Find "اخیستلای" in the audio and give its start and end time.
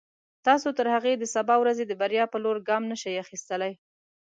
3.23-3.73